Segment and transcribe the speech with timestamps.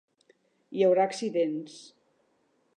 [0.77, 1.79] Hi haurà accidents.